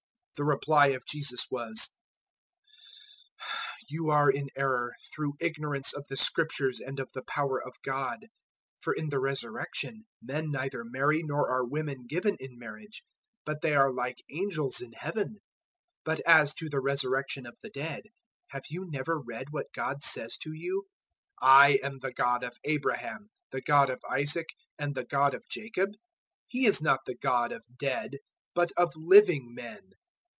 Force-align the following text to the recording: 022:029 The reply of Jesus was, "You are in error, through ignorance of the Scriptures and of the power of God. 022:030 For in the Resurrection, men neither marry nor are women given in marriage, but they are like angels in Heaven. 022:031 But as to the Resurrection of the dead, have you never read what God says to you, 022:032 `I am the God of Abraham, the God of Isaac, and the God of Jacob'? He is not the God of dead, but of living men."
022:029 0.41 0.47
The 0.47 0.53
reply 0.55 0.87
of 0.87 1.05
Jesus 1.05 1.47
was, 1.51 1.91
"You 3.89 4.09
are 4.09 4.31
in 4.31 4.47
error, 4.55 4.95
through 5.13 5.35
ignorance 5.39 5.93
of 5.93 6.07
the 6.07 6.17
Scriptures 6.17 6.79
and 6.79 6.99
of 6.99 7.11
the 7.11 7.21
power 7.21 7.61
of 7.61 7.75
God. 7.85 8.21
022:030 8.79 8.79
For 8.79 8.93
in 8.95 9.09
the 9.09 9.19
Resurrection, 9.19 10.07
men 10.19 10.49
neither 10.49 10.83
marry 10.83 11.21
nor 11.21 11.47
are 11.47 11.63
women 11.63 12.07
given 12.07 12.37
in 12.39 12.57
marriage, 12.57 13.03
but 13.45 13.61
they 13.61 13.75
are 13.75 13.93
like 13.93 14.23
angels 14.31 14.81
in 14.81 14.93
Heaven. 14.93 15.35
022:031 16.05 16.05
But 16.05 16.19
as 16.21 16.55
to 16.55 16.69
the 16.69 16.79
Resurrection 16.81 17.45
of 17.45 17.59
the 17.61 17.69
dead, 17.69 18.01
have 18.47 18.63
you 18.67 18.87
never 18.89 19.19
read 19.19 19.51
what 19.51 19.71
God 19.75 20.01
says 20.01 20.37
to 20.39 20.53
you, 20.53 20.87
022:032 21.43 21.49
`I 21.49 21.85
am 21.85 21.99
the 21.99 22.13
God 22.13 22.43
of 22.43 22.57
Abraham, 22.63 23.29
the 23.51 23.61
God 23.61 23.91
of 23.91 24.03
Isaac, 24.11 24.47
and 24.79 24.95
the 24.95 25.05
God 25.05 25.35
of 25.35 25.47
Jacob'? 25.49 25.93
He 26.47 26.65
is 26.65 26.81
not 26.81 27.01
the 27.05 27.15
God 27.21 27.51
of 27.51 27.63
dead, 27.77 28.17
but 28.55 28.71
of 28.75 28.93
living 28.95 29.53
men." 29.53 29.91